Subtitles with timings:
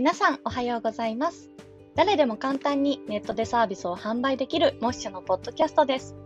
[0.00, 1.50] 皆さんおはようございます。
[1.94, 6.16] 誰でも簡単にネットでサービスを販売できるモッシュのポッドキャストです。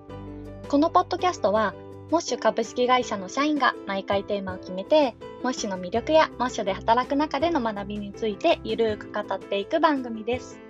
[0.69, 1.75] このポッドキャストは、
[2.09, 10.61] モッシュ株式会社の社員が毎回テーマを決めて、モッシュの魅力やモッシュで働く中での学びについてゆるく語っていく番組です。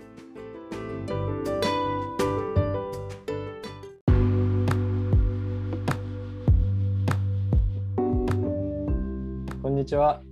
[9.62, 10.22] こんにちは。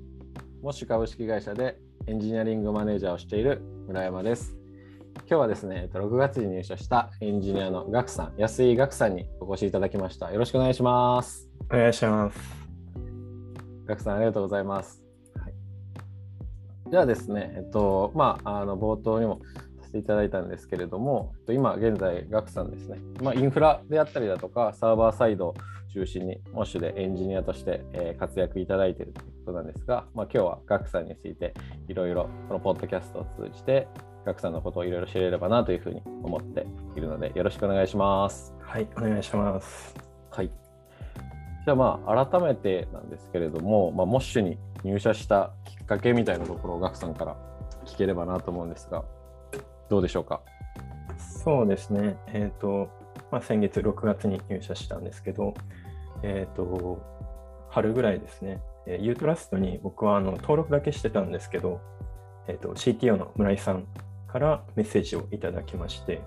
[0.63, 4.57] モッシュ株式会社でエンジニアリングマネージャーをしている村山です。
[5.19, 10.33] 今日はですね、えっと6月に入社したエンジニアのガクさん、安井ガクさんにお越しいただきました。
[10.33, 11.49] よろしくお願いします。
[11.71, 12.39] お願いします。
[13.87, 15.05] ガクさん、ありがとうございます。
[15.37, 19.41] はい、ではですね、えっと、まあ、あの冒頭にも
[19.81, 25.55] させていただいたんですけれども、えっと今現在、ガクさんですね、まあ、インフラであったりだとか、サーバーサイドを
[25.95, 31.55] 中心に、モッシュでエンジニアとして、えー活躍いただいているということなんですが、まあ、今日はガクさんについて、
[31.89, 33.89] いろいろこのポッドキャストを通じて、
[34.25, 36.67] ガクさんのことをいろいろ知れればなというふうに思って
[36.97, 38.55] いるので、よろしくお願いします。
[38.61, 39.95] はい、お願いします。
[40.31, 40.51] はい。
[41.65, 47.37] じゃあまあ改めてなんですけれども、まあ、モッシュに入社したきっかけみたいなところをガクさんから
[47.85, 49.05] 聞ければなと思うんですが、
[49.89, 50.41] どうでしょうか？
[51.19, 52.17] そうですね。
[52.29, 52.89] えっ、と、
[53.31, 55.55] まあ、先月6月に入社したんですけど、
[56.23, 56.99] えっ、と、
[57.71, 61.81] 春ぐらいですね、えー、ユートラストに僕はあの登録だけしてたんですけど、
[62.49, 63.87] えっ、と、CTO の村井さん
[64.27, 66.21] からメッセージをいただきまして、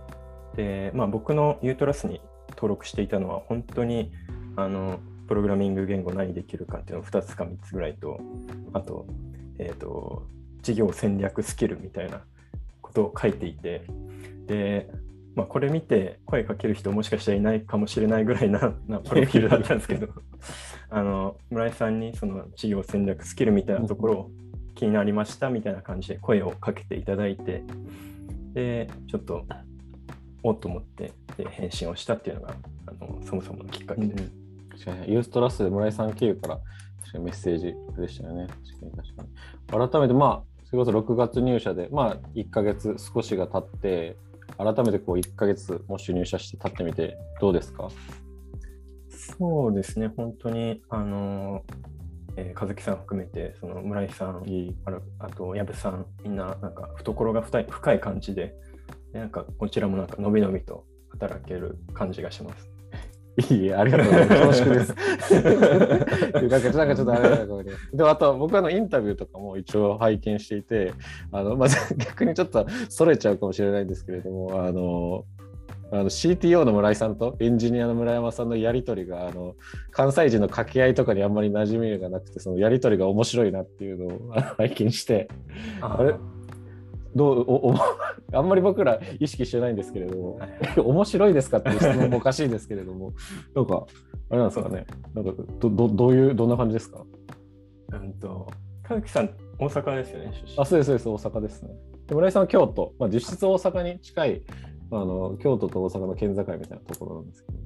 [0.56, 4.12] で、まあ、僕のユートラスに登録していたのは、本当に、
[4.56, 8.20] あの、プログラミング言語何できるかっていうのを2つか3つぐらいと、
[8.74, 9.06] あと、
[9.60, 10.28] えっ、と、
[10.62, 12.22] 事業戦略スキルみたいな
[12.82, 13.84] ことを書いていて、
[14.48, 14.90] で、
[15.36, 20.08] まあ、これ見て声かける人もしかしたらいないかもしれないぐらいななプロフィールだったんですけど、
[20.90, 24.32] あの村井さんにその事業戦略スキルみたいなところを
[24.76, 27.64] 気になりましたみたいな感じで声をかけていただいて、
[28.54, 29.46] で、ちょっと
[30.44, 32.56] おっと思ってで返信をしたっていうのが
[32.88, 34.32] あのそもそものきっかけです。
[34.84, 38.48] 確かにユーストラスで村井さん経由からかメッセージでしたよね。
[38.48, 39.24] 確かに確か
[39.88, 39.90] に。
[39.90, 44.18] 改めてまあ、それこそ6月入社で、まあ1ヶ月少しが経って、
[44.58, 47.90] 改めてこう1ヶ月もし入社して経ってみてどうですか？
[49.38, 51.64] そうですね、本当に、あの、
[52.38, 58.56] えー、和樹さん含めて、その村井さん、いいあるあと藪さん、みんななんか懐が深い深い感じで、
[59.14, 62.70] でなんかこちらもなんかのびのびと働ける感じがします。
[63.50, 64.64] いいえ、ありがとうございます。
[64.64, 64.96] 恐縮です。
[66.50, 70.94] なんかなんかちょっとあれだなごめんねでもあと僕あのインタビューとかも一応拝見していて、
[71.32, 75.26] あのまあ、逆にちょっとそれちゃうかもしれないんですけれども、あの
[75.92, 79.56] あの CTO の村井さんとエンジニアの村山さんのやり取りがあの
[79.92, 85.28] 関西人の掛け合いとかにあんまり馴染みがなくてそのやり取りが面白いなっていうのを 拝見して
[85.82, 86.16] ああれ？
[87.16, 87.76] どうおお
[88.34, 90.40] あんまり僕ら意識してないんですけれども
[90.84, 93.14] 面白いですかっていう質問もおかしいですけれども
[93.56, 93.86] なんか
[94.30, 94.86] あれなんですかね？
[95.14, 97.06] なんかどどどういうどんな感じですか？
[97.94, 98.48] うんと、
[98.90, 99.30] 和樹さん、
[99.60, 100.32] 大阪ですよね。
[100.58, 101.70] あそうですそうです大阪ですね。
[102.08, 104.42] で村井さんは京都、まあ、実質大阪に近い
[104.92, 107.58] あの京都と大阪の県境みたいなところなんですけど。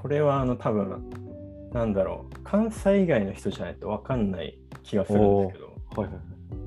[0.00, 1.10] これはあの多分、
[1.72, 6.14] なんだろう、関西以外の人じゃないと分かんない気がするんですけど、はいは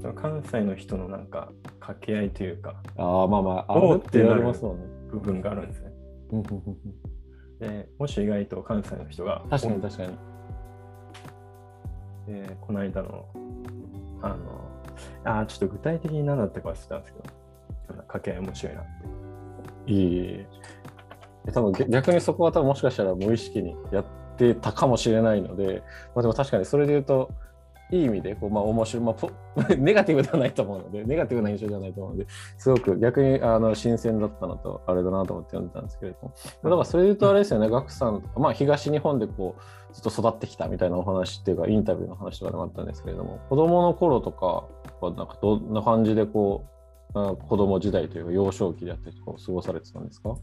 [0.04, 0.16] いはい。
[0.16, 4.86] 関西の人のなんか掛け合いというか、ああまあまああって言われますもんね。
[5.12, 5.92] 部分があるんですね。
[7.60, 10.18] でもし意外と関西の人が、確かに確かに。
[12.28, 13.26] でこの間の、
[14.22, 14.36] あの、
[15.24, 17.30] あーちょっと具体的に何だったか忘れたんですけど、
[17.88, 19.21] 掛け合い面白いなって。
[19.88, 20.46] いい。
[21.54, 24.06] 多分逆にそこは多分もしかしたら無意識にやっ
[24.38, 25.82] てたかもしれないので、
[26.14, 27.32] まあ、でも確かにそれで言うと
[27.92, 29.16] いい意味でこう、まあ、面白い、ま
[29.68, 32.28] あ、 ネガティブではないと思うのでネガティブな印象ではないと思うので
[32.58, 36.34] すごく逆にあの新鮮だったのとあれだなと思って読んでたんですけれども。
[36.64, 44.66] まあだからそれで言うとあれですよねガクさんとか、まあ、東日本でこうずっと育ってきたみたいなお話っていうかインタビューの話とかでもあったんですけれども子供の頃とか
[45.02, 46.81] はなんかどんな感じでこう
[47.14, 50.36] 子供時代というか幼少期であったりとかを過ごされてたんですか？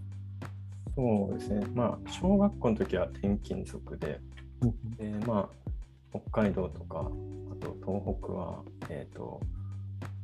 [0.94, 4.20] そうですね、まあ、小学校の時は転勤族で、
[4.98, 5.70] でまあ、
[6.10, 7.08] 北海道とか、
[7.52, 9.40] あと東北は、えっ、と、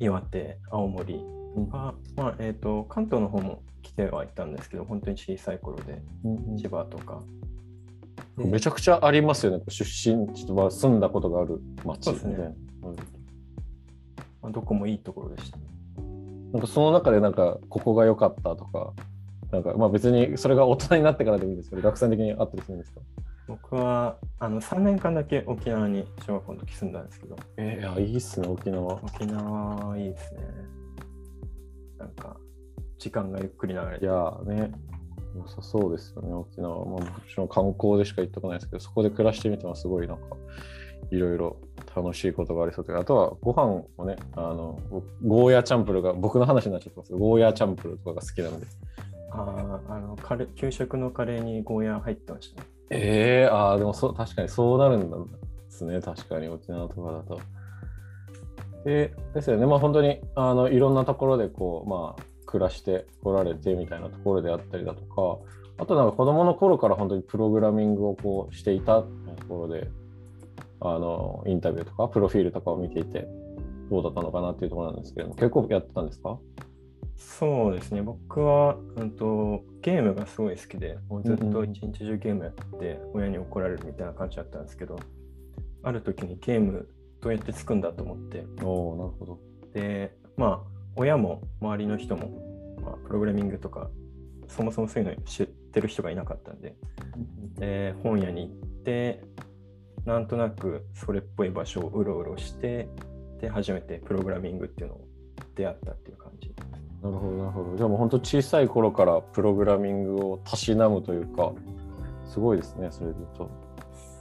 [0.01, 1.21] 岩手、青森
[1.71, 6.03] は、まあ、えっ、と、関東の方も来てはいたんですけど、本当に小さい頃で、
[6.59, 7.23] 千葉とか。
[8.37, 12.55] でめちゃくちゃありますよね、出身地とか住んだことがある町そうですね。
[14.43, 15.57] まあ、どこもいいところでした。
[15.57, 15.74] うん
[16.55, 18.93] なんかその中でなんかここが良かったとか、
[19.51, 23.01] なんかまあ別にそれが大人になってからでもいいんですけど、学生的にあったりするんですか？
[23.49, 28.95] 僕はあの3年間だけ沖縄に小学校の時住んだんですけど、えー、いやいいっすね、沖縄。
[29.03, 30.41] 沖縄いいですね。
[31.99, 32.37] なんか
[32.99, 34.07] 時間がゆっくり流れいて。
[34.07, 34.73] やーね、
[35.37, 36.85] 良さそうですよね、沖縄は。
[36.87, 40.23] まあ、もちろん観光でしか行ったことないですけど、そこで暮らしてみてもすごいなんか、
[41.11, 41.57] いろいろ
[41.95, 48.67] 楽しいことがありそうで、あとはご飯もね、あの、僕ゴーヤーチャンプルーが、僕の話になっちゃってますけど、ゴーヤーチャンプルーとかが好きなので。
[49.31, 52.69] ああ、あのカレー給食のカレーにゴーヤー入ってましたね。
[52.91, 55.17] ええああ、でもそう、確かにそうなるんで
[55.69, 57.41] すね、確かに沖縄とかだと。
[58.85, 65.39] で、ですよね、まあ本当にあのいろんなところでこう、まあ、暮らしてこられてみたいなところであったりだとか、
[65.79, 69.09] あとなんか子供の頃から本当にプログラミングをこうしていたと
[69.49, 69.91] ころで、
[70.81, 73.27] あのインタビューとかプロフィールとかを見ていて、
[73.91, 76.39] どうだったのかなっていうところなんですけれども、結構やってたんですか？
[77.17, 84.99] そうですね、僕は、うん、とゲームがすごい好きで、もうずっと一日中ゲームやって、親に怒られるみたいな感じだったんですけど、
[85.83, 86.89] ある時にゲーム
[87.21, 89.39] どうやって作るんだと思って、おおなるほど。
[89.73, 90.61] で、まあ、
[90.97, 92.31] 親も周りの人も、
[92.83, 93.91] まあ、プログラミングとか、
[94.49, 96.75] そもそもそういうの知ってる人がいなかったんで、
[97.59, 99.25] で本屋に行って、
[100.05, 102.89] なんとなくそれっぽい場所をうろうろして、
[103.41, 105.07] で、初めてプログラミングっていうのを
[105.55, 106.55] 出会ったっていう感じ。
[107.03, 107.77] なるほど、なるほど。
[107.77, 111.53] じゃあもう本当小さい頃からプログラミングをたしなむというか、
[112.27, 113.49] すごいですね、それでと。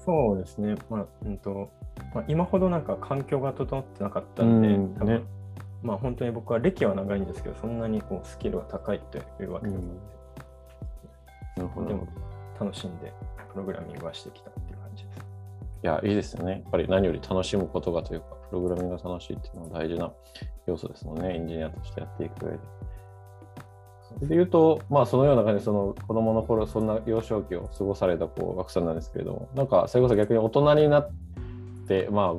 [0.06, 1.69] そうですね、まあうんと
[2.13, 5.24] まあ、今ほどなんか環境が整ってなかったんで、うん多分ね
[5.81, 11.88] まあ、本当に僕は歴は長いんですけど、そんなにこうスキルが高いというわけでもなくて、なるほど。
[11.88, 12.07] でも
[12.59, 13.13] 楽しんで
[13.51, 14.51] プログラミングはしてきた。
[15.83, 16.51] いや、いいですよね。
[16.51, 20.13] やっぱり何より楽しむことがというか、プログラミングが楽しいっていうのは大事な
[20.65, 22.57] 要素ですもんね、エンジニアとしてやっていく上で。
[24.27, 31.12] で言うと、まあ、そのような感じで、その子供の頃、そんな幼少期を過ごされたこう学さんなんですけれども、なんか、それこそ逆に大人になっ
[31.88, 32.33] て、ま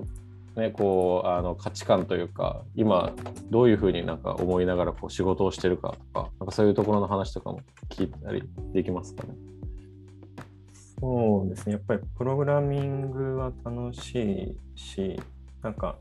[0.56, 3.12] あ、ね、こう、あの価値観というか、今、
[3.50, 7.60] どういうふうになんか思いながらこう仕事をしてるかとか、なんかそういうところの話とかも
[7.90, 8.42] 聞いたり
[8.72, 9.34] できますかね？
[11.04, 15.20] そうですね、やっぱりプログラミングは楽しいし、
[15.60, 15.98] なんか、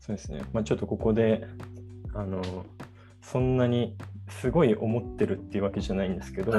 [0.00, 1.46] そうですね、まあ、ちょっとここで、
[2.12, 2.42] あの、
[3.22, 3.96] そんなに
[4.28, 6.52] すごい思ってるっていうわけじゃないんですけど、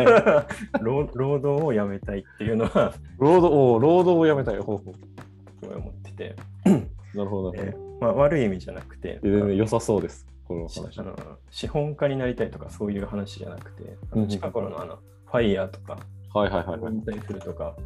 [0.80, 4.58] 労労働をやめたいっていうのは労働お労働をやめたい。
[4.58, 6.36] ほうほうすごい思ってて、
[7.14, 7.78] なるほど、なるえ。
[7.78, 11.02] ーまあ、悪い意味じゃなくて、全然良さそうです、この話あ。
[11.02, 11.14] の
[11.50, 13.96] 資本家になりたいとかそういう話じゃなくて、
[14.28, 15.98] 近頃のあのファイヤーとか、
[16.34, 16.92] はいはいはいはい。
[16.92, 17.76] 引退するとか、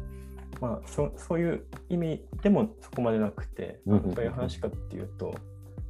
[0.59, 5.33] まあそ、そういう意味でもそこまでなくて、うんういう話かっていうと、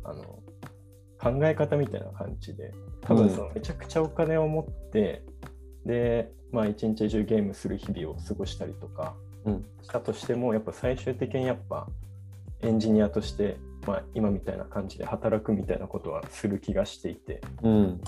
[0.03, 0.23] あの
[1.21, 5.23] 考え方みたいな感じで、多分そのめちゃくちゃお金を持って、
[5.85, 9.15] で、まあ、一日中ゲームする日々を過ごしたりとか
[9.45, 9.65] うん。
[9.81, 11.87] したとしても、やっぱ最終的にやっぱ
[12.61, 13.57] エンジニアとして、
[13.87, 18.01] まあ、今みたいな感じで働くみたいなことはする気がしていて、うん。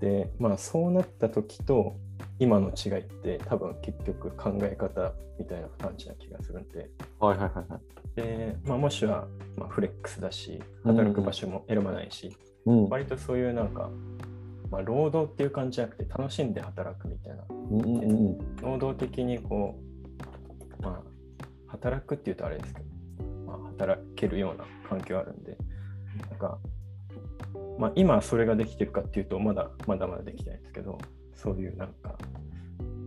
[0.00, 1.96] で、まあ、そうなった時と
[2.38, 7.80] 今の違いって多分結局考え方みたいな感じな気がするんで、はいはいはいはい。
[8.16, 9.26] でまあ、もしは、
[9.56, 12.88] まあ、フレックスだし、働く場所も選ばないし、うん。
[12.88, 13.90] 割とそういうなんか、
[14.70, 18.56] まあ、労働っていう感じじゃなくて楽しんで働くみたいな、うんうんうん。
[18.62, 19.78] 能動的にこ
[20.80, 21.02] う、まあ、
[21.68, 22.86] 働くっていうとあれですけど、
[23.46, 25.56] まあ、働けるような環境あるんで、
[26.30, 26.58] なんか、
[27.78, 30.98] まあ、今それができてるかっていうと、まだまだまだできてないんですけど、
[31.34, 32.16] そういうなんか、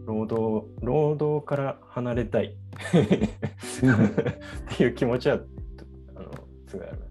[0.05, 2.55] 労働、労働から離れたい。
[4.73, 5.39] っていう気持ちは、
[6.15, 6.31] あの、
[6.67, 7.09] すごいあります。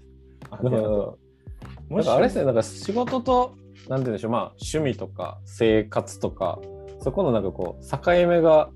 [0.50, 0.56] あ
[1.96, 3.54] だかあれですね、なんか仕事と、
[3.88, 6.60] なんて言うんでしょう、まあ趣味とか生活とか、
[7.00, 7.98] そこのなんかこう、境
[8.28, 8.70] 目が、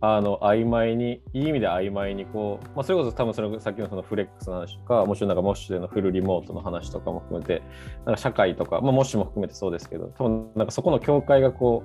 [0.00, 7.62] あの曖昧に、いい意味で曖昧にこう、まあ、それこそ多分そのさっきのそのフレックスの話とか、もちろんなんかモッシュでのフルリモートの話とかも含めて、
[8.06, 11.82] なんか社会とか、まあ、モッシュも含めてそうですけど、多分なんかそこの境界がこ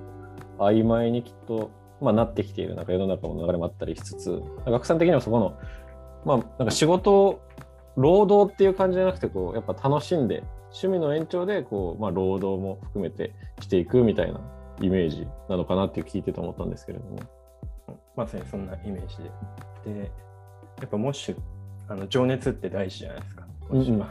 [0.58, 5.58] う、曖昧にきっと、まあ、なってきているなんか世の中の流れもあったりしつつ、学さん的にはそこの、
[6.24, 7.40] まあ、なんか仕事を
[7.96, 10.42] 労働っていう感じじゃなくてこうやっぱ楽しんで
[10.72, 14.40] 趣味の延長でこう、まあ、労働も含めてしていくみたいな
[14.80, 17.18] イメージなのかなって聞いてて思ったんですけれども。
[18.16, 19.18] まさにそんなイメージ
[19.84, 19.94] で。
[19.94, 20.10] で、
[20.80, 21.36] やっぱモッシュ、
[21.88, 23.46] あの情熱って大事じゃないですか。
[23.68, 24.08] モッシュは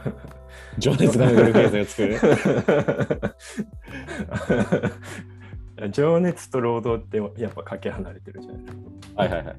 [0.78, 2.16] 情熱が巡る経済を作る。
[5.90, 8.82] 情熱と労働ってやっぱかけ離れてるじゃないですか。
[9.16, 9.56] はいはいはいはい。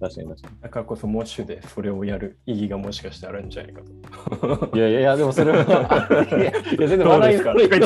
[0.00, 4.66] 確かに確かだからこそモッシュでそれをやる意義がもしかしてあるんじゃないかと。
[4.72, 4.78] に。
[4.78, 5.58] いやいやいや、でもそれは。
[6.78, 7.78] いや全然笑いですかの言って。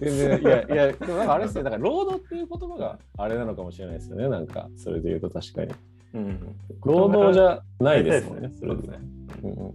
[0.00, 5.72] 全然、いやいや、でもなんかあれですね、だから労働っていう言葉があれなのかもしれないですよね、なんか、それで言うと確かに。
[6.14, 6.40] うん、
[6.84, 8.98] 労働じゃないですもんね、それでね。
[9.42, 9.72] うんうん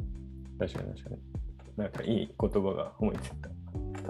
[0.59, 1.17] 確かに確かに。
[1.75, 3.49] なんかいい言葉が思いついた。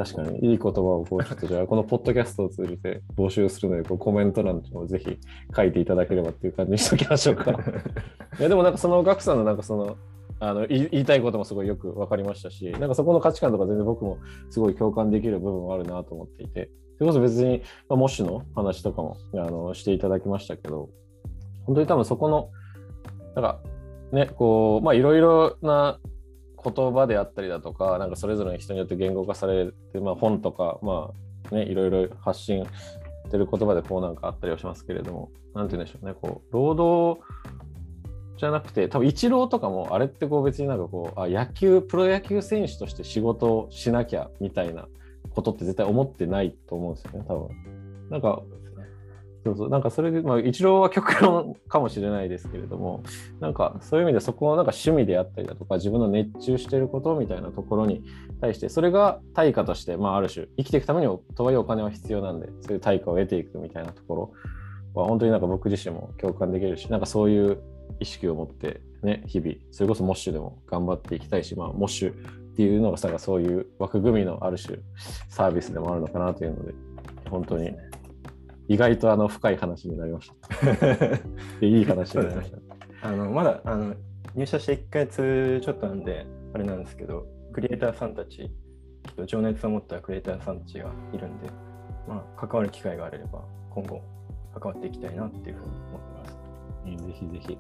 [0.04, 5.20] 確かにいい言葉をこうちょっとじゃあこのポッドキャストを通じて募集するのでこうコメント欄をぜひ
[5.56, 7.52] 書いていただければっていう感じにしときましょうか。
[8.40, 9.98] いやでもなんかそのガクさんのなんかその
[10.40, 14.18] あの言いたいこともすごいよく分かりましたしなんかそこの価値観とか全然僕も
[14.50, 20.90] すごい共感できる部分はあるなと思っていてそれこそ別に、まあ、モッシュの話とかもあのしていただきましたけど
[21.66, 22.50] 本当に多分そこの
[23.36, 23.60] なんか
[24.12, 26.00] ねこうまあいろいろな
[26.64, 31.12] 言葉であったりだとか、なんかそれぞれの人によって言語化されて、まあ、本とか、ま
[31.52, 32.70] あね、いろいろ発信し
[33.30, 37.22] てる言葉でこうなんかあったりはしますけれども、なんて言うんでしょうね、こう、労働
[38.38, 44.88] じゃなくて、多分イチローとかも、あれってこう別になんかこう、あ、野球、プロ野球選手として仕事をしなきゃみたいな
[45.30, 47.50] ことって絶対思ってないと思うんですよね、多分。
[48.10, 48.42] なんか、
[49.44, 53.04] そうそう、なんかそれで、まあ、一郎は極論かもしれないですけれども、
[53.40, 58.04] なんかそういう意味でそこをなんか趣味であったりだとか、自分の熱中してることみたいなところに
[58.40, 64.34] 対して、それが対価として、まあ、ある種、生きていくためにとはいえお金は必要なんで、そういう対価を得ていくみたいなとこ
[64.96, 67.58] ろは、本当になんか僕自身も共感できるし、なんかそういう
[68.00, 72.16] 意識を持って、ね、日々、それこそモッシュでも頑張っていきたいし、まあ、モッシュっ
[72.56, 74.78] ていうのがさ、そういう枠組みのある種
[75.30, 76.74] サービスでもあるのかなというので、
[77.30, 77.72] 本当に
[78.72, 81.16] 意外とあの深い話になりました。
[81.66, 82.58] いい話になりました。
[83.10, 83.94] あのまだあの
[84.34, 88.50] 入社して1ヶ月ちょっとなんで、あれなんですけど、クリエイターさんたち、
[89.04, 91.50] きっと情熱を持ったクリエイターさんたちがいるんで、
[92.08, 94.02] まあ、関わる機会があれば、今後
[94.58, 96.32] 関わっていきたいなっていうふうに思って
[96.88, 97.08] ます。
[97.08, 97.58] ぜひぜひ、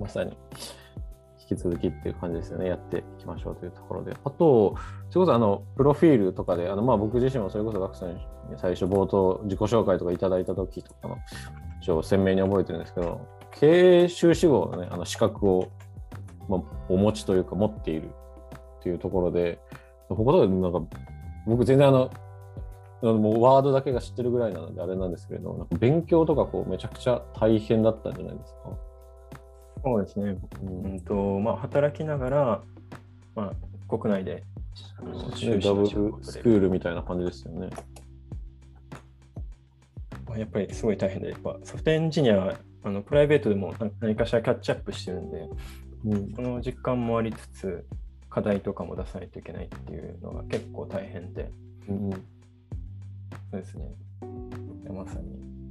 [0.00, 0.36] まさに
[1.50, 4.16] 引き続きっていう感じですよね、やっていきましょうというところで。
[4.24, 4.76] あと、
[5.10, 8.20] それこそあのプロフィールとかで、あのまあ僕自身もそれこそ学生に
[8.56, 11.16] 最初冒頭自己紹介とかいただいた時とかの、
[11.82, 13.20] ちょ鮮明に覚えてるんですけど、
[13.52, 15.68] 経営修士号のね、あの資格を、
[16.48, 18.10] まあ、お持ちというか持っている
[18.78, 19.58] っていうところで、
[20.08, 20.80] ここでなんか
[21.46, 22.10] 僕全然あの、
[23.00, 28.87] もうワードだけが知ってるぐらいなのであれなんですけれど、なんか勉強とかこうめちゃくちゃ大変だったんじゃないですか。
[29.82, 30.36] そうですね。
[30.62, 32.62] うんとまあ、働きながら、
[33.34, 34.44] まあ、国内で
[35.62, 35.88] ダブル
[36.22, 37.70] スクールみたいな感じですよね。
[40.26, 45.48] まあ、やっぱりすごい大変で、やっぱソフトエンジニアはあのプライベートでも何かしらキャッチアップしてるんで、
[46.04, 47.86] うん、その実感もありつつ、
[48.28, 51.50] 課題とかも出さないといけないっていうのが結構大変で、
[51.88, 52.18] うん、そ
[53.52, 53.84] うですね。
[54.90, 55.70] まさに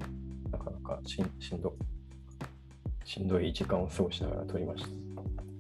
[0.52, 1.76] なかなかしんしんど
[3.08, 4.90] しんどい時間を過ごしながら撮りました。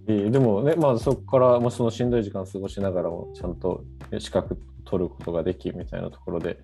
[0.10, 3.86] えー、でもね、まあそこからもそのしんどい時間を過ごしながらもちゃんと
[4.20, 6.60] 資格取ることができみたいなところで、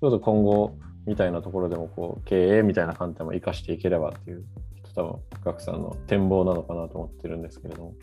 [0.00, 0.76] どうぞ今後
[1.06, 4.44] みたいなところでもこう経営みたいな観点も生かしていければっていう、
[4.94, 7.94] 多分、学さんの展望なのかなと思ってるんですけれども。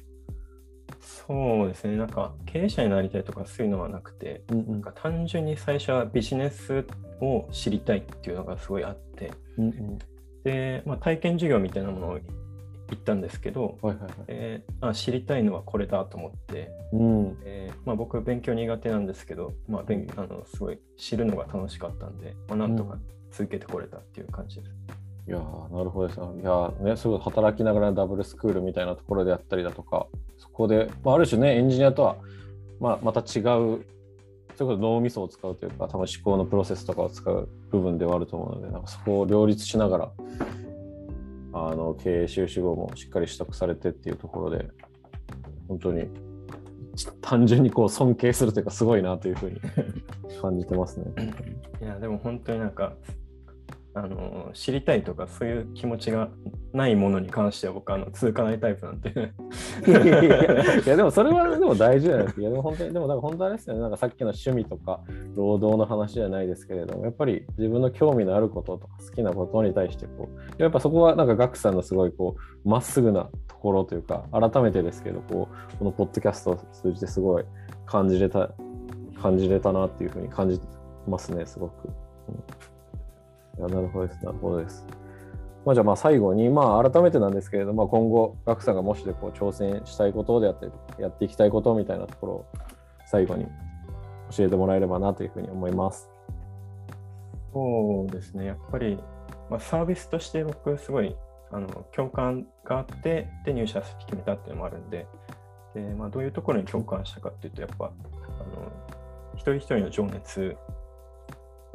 [0.99, 6.85] そうですね、なんか経営者になりたいとかそういうのはなくて、うんうん、なんか単純に最初はビジネス
[7.21, 9.99] を知りたいっていうのがすごいあって、うんうん、
[10.45, 12.21] で、まあ、体験授業みたいなものを行
[12.93, 22.99] ったんですけど、はいはいはいえー、あ知りたいのはこれだと思って、うんえーまあ、僕勉強苦手なんですけど、まあ、勉あのすごい知るのが楽しかったんで、まあ、なんとか
[23.31, 24.71] 続けてこれたっていう感じです。
[25.27, 26.27] うん、いやなるほどですね。
[26.41, 30.05] いやね、すごい働きながらダブルスクールみたいなところであったりだとか、
[30.37, 32.17] そこで、まあ、ある種ね、エンジニアとは、
[32.79, 33.83] まあ、また違う
[34.55, 40.11] それこそ脳みそを使うというか、多分思考のプロセスとかを使う部分ではあると思うので、なんかそこを両立しながら、
[41.53, 44.67] あの経営収支号もしっかり取得されてっていうところで、
[45.67, 46.07] 本当に
[47.21, 49.59] 単純にこう尊敬するというか、すごいなというふうに
[50.41, 51.05] 感じてますね。
[51.81, 52.93] いや、でも本当になんか、
[53.95, 56.29] あの知りたいとかそういう気持ちが
[56.73, 59.09] ないものに関しては僕あの続かないタイプなんで
[60.85, 62.41] いやでもそれはでも大事じゃないですか。
[62.41, 63.81] いやでも本当にでもなんか本当あれですよね。
[63.81, 64.99] なんかさっきの趣味とか
[65.33, 70.27] 労働の話じゃないですけれども、やっぱり自分の興味のあることとか好きなことに対してこ
[70.59, 72.35] うやっぱそこはなんかガクさんのすごいこ
[72.65, 77.45] うまっすぐなところというか改めてですけどこうこのポッドキャストを通じてすごい
[77.85, 78.49] 感じれた
[79.21, 80.59] 感じれたなっていうふうに感じ
[81.07, 81.87] ますねすごく。
[82.27, 82.54] うん
[83.57, 84.25] なるほどです。
[84.25, 84.85] なるほどです。
[85.65, 92.45] まあ、じゃあまあ最後に、まあ、改めてなんですけれども、今後、ガクさんがもしでこう挑戦したいことであったりやっていきたいことみたいなところを
[93.07, 93.47] 最後に
[94.35, 96.09] 教えてもらえればなというふうに思います。
[97.51, 98.99] そうですね、やっぱり、
[99.49, 101.15] まあ、サービスとして僕、すごい
[101.51, 105.07] あの共感があって、で入社して決めたっていうのもあるんで、
[105.73, 108.71] でまあ、どういうところに共感したかっていうと、やっぱあの
[109.35, 110.55] 一人一人の情熱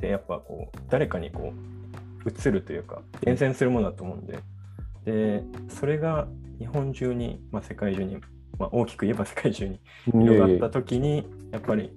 [0.00, 1.52] ってやっぱこう誰かにこ
[2.24, 4.38] う映るというか伝染するものだと思うんで。
[5.04, 6.28] でそれが
[6.58, 8.18] 日本中に、まあ、世界中に
[8.58, 9.80] まあ、大きく言えば世界中に
[10.12, 11.90] 広がった時にやっぱり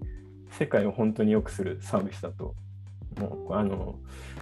[0.50, 2.56] 世界を本当に良くするサービスだと。
[3.20, 4.00] もうあの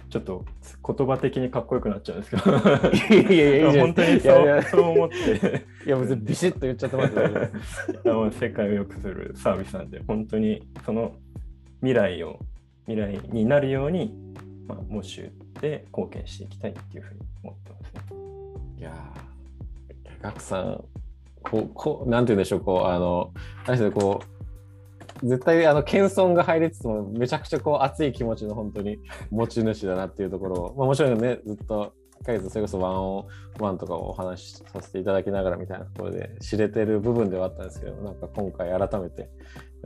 [0.08, 0.46] ちょっと
[0.86, 2.56] 言葉的にかっこよくなっちゃうんですけど。
[3.34, 4.62] いやいやいや 本当にそういやいや。
[4.62, 5.66] そう思って。
[5.84, 7.28] いや別にビシッと言っちゃってますよ。
[7.28, 7.50] ね。
[8.04, 11.16] あの世界を良くするサービスなんで本当にその
[11.80, 12.38] 未来を
[12.86, 14.14] 未来になるように、
[14.66, 18.00] まあ、モッシュで貢献していきたいっていうふうに思ってますね。
[18.78, 20.84] いやー、ガクさん、
[21.42, 23.32] こう、こう、なんて言うんでしょう、こう、あの、
[23.66, 24.20] 何でしょう、こ
[25.22, 28.98] う、絶対、あの、謙遜が入りつつも、めちゃくちゃ、こう、熱い気持ちの本当に
[29.30, 39.28] 持ち主だなっていうところを、 まあ、もちろんね、ずっと、1ヶ月、それこそワンオンワンとかをお話しさせていただきながらみたいなところで知れてる部分ではあったんですけど、なんか今回改めて、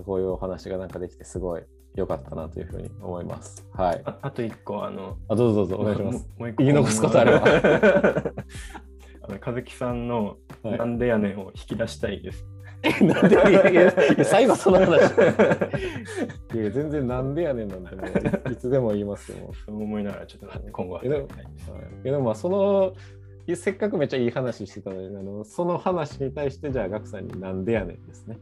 [0.04, 1.62] こういうお話がなんかできて、すごい
[1.96, 3.66] 良かったなというふうに思います。
[3.72, 4.02] はい。
[4.04, 6.28] ああと一個あのあ、どうぞどうぞ、お願いします。
[6.38, 7.44] もう一個言い残すことあれば
[9.28, 12.46] あの和樹さんの「はいなんでやねん」を引き出したいです。
[13.00, 15.10] なんで いやいやいや最後その話。
[16.54, 19.52] いや全然なんでやねんなんてもういいつでも言いますよ。
[19.64, 21.28] そう思いながらちょっと今後はえでも
[22.02, 22.92] でもまあその
[23.54, 28.38] せっかくめっちゃいい話してたのにあのその話に対してじゃあガクさんになんでやねんですね。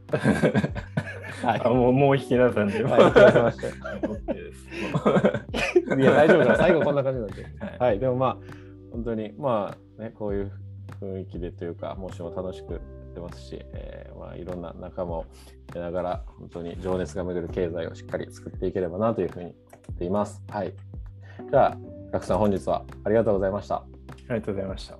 [1.43, 1.61] はい。
[1.63, 2.83] あもうもう引き出したんで。
[2.83, 4.65] はい、OK です。
[5.99, 7.43] いや大丈夫だ最後こんな感じなんで。
[7.43, 8.37] はいはい、でもまあ
[8.91, 10.51] 本当にまあねこういう
[11.01, 12.81] 雰囲気でというかもしも楽しくやっ
[13.13, 15.25] てますし、えーまあいろんな仲間を
[15.67, 19.55] 得ながら本当に情熱が巡る経済をしっかり作っていければなというふうに思
[19.93, 20.41] っています。
[20.49, 20.73] はい。
[21.49, 21.77] じゃあ、
[22.11, 23.75] ガクさん本日はありがとうございました。
[23.75, 23.85] あ
[24.33, 24.97] りがとうございました。